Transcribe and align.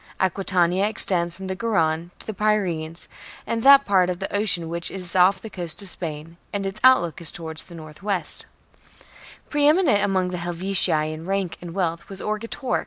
Aquitania 0.19 0.89
extends 0.89 1.35
from 1.35 1.45
the 1.45 1.53
Garonne 1.55 2.09
to 2.17 2.25
the 2.25 2.33
Pyrenees 2.33 3.07
and 3.45 3.61
that 3.61 3.85
part 3.85 4.09
of 4.09 4.17
the 4.17 4.35
Ocean 4.35 4.67
which 4.67 4.89
is 4.89 5.15
off 5.15 5.39
the 5.39 5.47
coast 5.47 5.79
of 5.83 5.89
Spain; 5.89 6.37
and 6.51 6.65
its 6.65 6.81
outlook 6.83 7.21
is 7.21 7.31
towards 7.31 7.65
the 7.65 7.75
north 7.75 8.01
west 8.01 8.47
Orge^toJ's 8.97 8.99
2. 9.01 9.05
Pre 9.51 9.67
eminent 9.67 10.03
among 10.03 10.29
the 10.29 10.37
Helvetii 10.39 11.13
in 11.13 11.25
rank 11.25 11.55
and 11.61 11.75
wealth 11.75 12.09
was 12.09 12.19
Orgetorix. 12.19 12.79